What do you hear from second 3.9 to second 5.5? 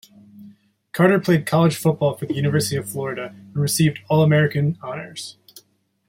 All-American honors.